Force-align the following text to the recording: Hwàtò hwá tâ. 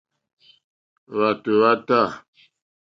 Hwàtò 1.13 1.51
hwá 1.57 1.71
tâ. 1.87 1.99